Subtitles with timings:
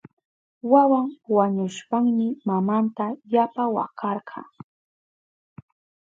[0.71, 4.39] Wawan wañushpanmi mamanta yapa wakarka.